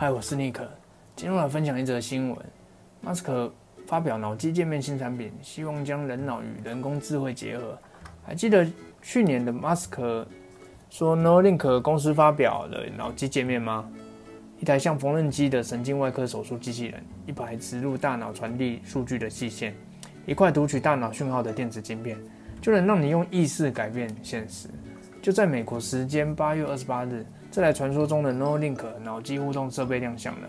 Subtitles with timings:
[0.00, 0.64] 嗨，我是尼克，
[1.16, 2.38] 今天来分享一则新闻。
[3.00, 3.52] 马斯克
[3.84, 7.76] 发表脑机界面新产品，希望将人脑与人工智慧结合。
[8.24, 8.64] 还记得
[9.02, 10.24] 去年的马斯克
[10.88, 13.90] 说 Neuralink 公司发表了脑机界面吗？
[14.60, 19.74] 一台像缝纫机的神经外科手术机器人，一排植入大脑传递数据的细线，
[20.26, 22.16] 一块读取大脑讯号的电子晶片，
[22.62, 24.68] 就能让你用意识改变现实。
[25.20, 27.26] 就在美国时间八月二十八日。
[27.50, 30.48] 这台传说中的 Neuralink 脑机互动设备亮相了。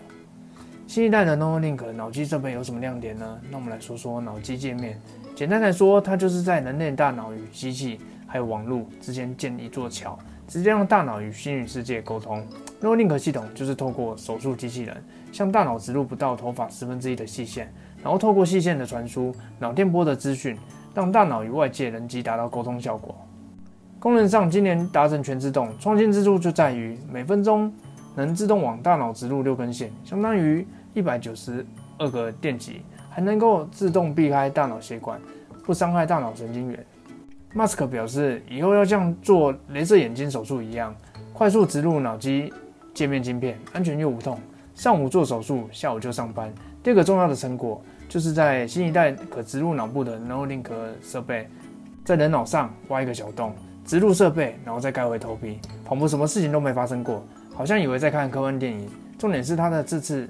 [0.86, 3.40] 新一代的 Neuralink 脑机设备有什么亮点呢？
[3.50, 5.00] 那我们来说说脑机界面。
[5.34, 12.46] 简单来说，它就是在人类大脑与机器还有网络之间建一座桥，直接让大脑与虚拟世界沟通。
[12.82, 17.72] Neuralink 系统就是透过手术机器人向大脑植入不到头发十分之一的细线，
[18.04, 20.58] 然后透过细线的传输脑电波的资讯，
[20.94, 23.16] 让大脑与外界人机达到沟通效果。
[24.00, 27.72] 功能上，今年达成全自动，创新之处就在于每分钟
[28.16, 31.66] 能自动往大脑植入六根线，相当于一百九十
[31.98, 35.20] 二个电极，还能够自动避开大脑血管，
[35.66, 36.86] 不伤害大脑神经元。
[37.54, 40.96] 马斯克表示，以后要像做镭射眼睛手术一样，
[41.34, 42.54] 快速植入脑机
[42.94, 44.40] 界面晶片，安全又无痛。
[44.76, 46.50] 上午做手术，下午就上班。
[46.82, 50.70] 第二个重要的成果，就是在新一代可植入脑部的 Neuralink
[51.02, 51.50] 设备，
[52.06, 53.54] 在人脑上挖一个小洞。
[53.90, 58.88] 植入设备，然后再盖回头皮，仿佛什么事情都没发生过，好像以为在看科幻电影。
[59.18, 60.30] 重点是它的这次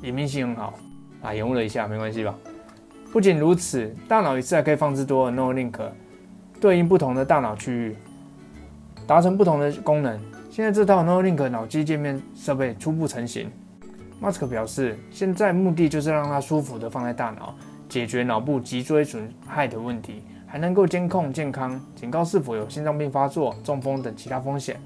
[0.00, 0.74] 隐秘性很好
[1.22, 2.32] 啊，延误了一下，没关系吧？
[3.12, 5.72] 不仅如此，大脑一次还可以放置多个 Neuralink，
[6.60, 7.96] 对应不同的大脑区域，
[9.08, 10.16] 达成不同的功能。
[10.48, 13.50] 现在这套 Neuralink 脑机界面设备初步成型。
[14.20, 17.56] 马斯克表示，现在目的就是让它舒服的放在大脑，
[17.88, 20.22] 解决脑部脊椎损害的问题。
[20.52, 24.78] 还能够监控健康，警告是否有心脏病发作、中风等其他风险。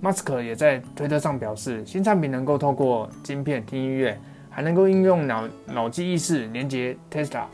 [0.00, 4.18] 马斯克也在推特上表示，新产品能够透过晶片听音乐，
[4.50, 7.44] 还能够应用脑脑机意识连接 Tesla。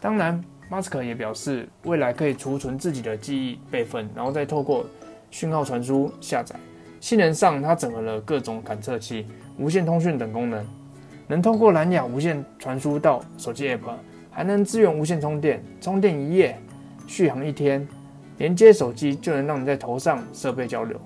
[0.00, 4.86] 当然，马斯克也表示，未来可以储存自己的记忆备份，然后再透过
[5.30, 6.56] 讯号传输下载。
[7.00, 9.26] 性能上，它整合了各种感测器、
[9.58, 10.66] 无线通讯等功能，
[11.28, 13.80] 能通过蓝牙无线传输到手机 App。
[14.32, 16.58] 还能支援无线充电，充电一夜，
[17.06, 17.86] 续航一天，
[18.38, 20.98] 连接手机就能让你在头上设备交流。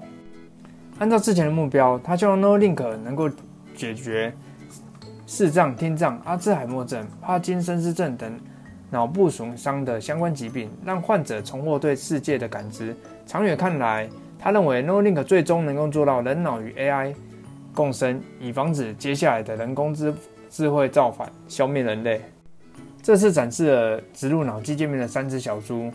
[0.99, 3.29] 按照之前的目标，它希望 Neuralink 能够
[3.75, 4.33] 解决
[5.27, 8.33] 视障、听障、阿兹海默症、帕金森氏症等
[8.91, 12.97] 脑部损伤的相关疾病，让患者重获对世界的感知。
[13.27, 14.09] 长远看来，
[14.39, 17.13] 他认为 Neuralink 最终能够做到人脑与 AI
[17.75, 20.15] 共生，以防止接下来的人工智
[20.49, 22.23] 智慧造反，消灭人类。
[23.07, 25.93] 这次展示了植入脑机界面的三只小猪。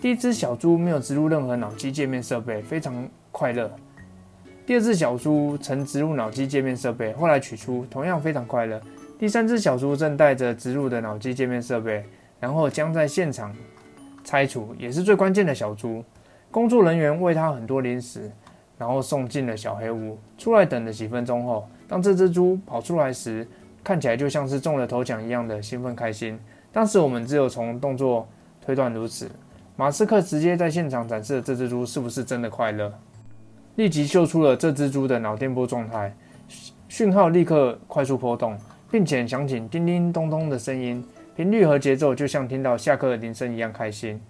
[0.00, 3.70] 第一只小猪没有植入任何脑机界面设备，非常快乐。
[4.64, 8.80] 第二只小猪曾植入脑机界面设备，后来取出，同样非常快乐。
[9.18, 12.02] 第三只小猪正带着植入的脑机界面设备，
[12.40, 13.54] 然后将在现场
[14.24, 16.02] 拆除，也是最关键的小猪。
[16.50, 18.32] 工作人员喂它很多零食，
[18.78, 20.18] 然后送进了小黑屋。
[20.38, 23.46] 出来等了几分钟后，当这只猪跑出来时，
[23.86, 26.36] 看起来就像是中了头奖一样的兴奋开心。
[26.72, 28.26] 当时我们只有从动作
[28.60, 29.30] 推断如此。
[29.76, 32.92] 马斯克直接在现场展示了这只猪是不是真的快乐，
[33.76, 36.12] 立即秀出了这只猪的脑电波状态，
[36.88, 38.58] 讯号立刻快速波动，
[38.90, 44.20] 并且响起叮叮咚咚的声音，频率和节奏就像听到下课铃声一样开心。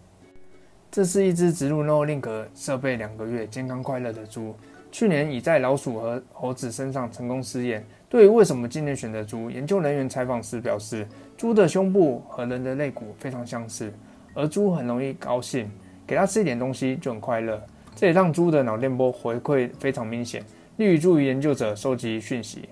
[0.90, 4.54] 这是一只植入 NoLink 设备两个月、健康快乐的猪。
[4.96, 7.84] 去年已在老鼠和猴子身上成功试验。
[8.08, 13.92] 对于为什么今年选择猪，研究人员采访时表示，猪的胸部和人的肋骨非常相似，
[14.32, 15.70] 而猪很容易高兴，
[16.06, 17.62] 给它吃一点东西就很快乐。
[17.94, 20.42] 这也让猪的脑电波回馈非常明显，
[20.78, 22.66] 利于助于研究者收集讯息。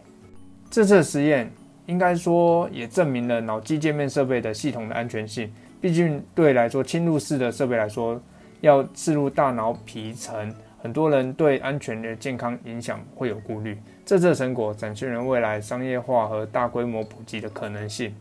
[0.70, 1.52] 这次实验
[1.84, 5.52] 应该说也证明了脑机界面设备的系统的安全性。
[5.78, 8.18] 毕竟对来说，侵入式的设备来说，
[8.62, 10.50] 要刺入大脑皮层。
[10.84, 18.14] 很多人对安全的健康影响会有顾虑，这次成果展现了未来商业化和大规模普及的可能性。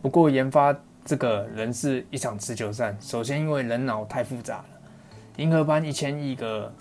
[0.00, 0.72] 不过，研发
[1.04, 2.96] 这个仍是一场持久战。
[3.00, 4.64] 首先，因为人脑太复杂了，
[5.38, 6.72] 银河般一千亿个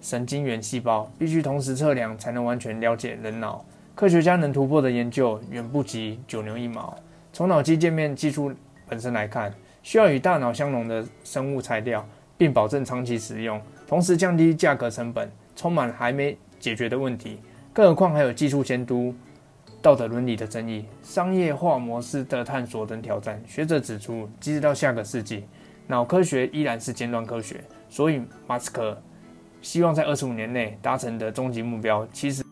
[0.00, 3.62] 神经元细胞必须同时测量才能完全了解人脑。
[3.94, 6.96] 科学家能突破的研究远不及九牛一毛。
[7.30, 8.50] 从脑机界面技术
[8.88, 12.02] 本身来看，需要与大脑相容的生物材料。
[12.40, 13.60] 并保证长期使用，
[13.90, 17.40] 同时降低价格成本，充满还没解决的问题。
[17.72, 19.12] 更何况还有技术监督、
[19.82, 23.42] 道德伦理的争议、商业化模式的探索等挑战。
[23.48, 25.44] 学者指出，即使到下个世纪，
[25.88, 27.64] 脑科学依然是尖端科学。
[27.88, 28.96] 所以，马斯克
[29.60, 32.44] 希望在二十五年内达成的终极目标，其实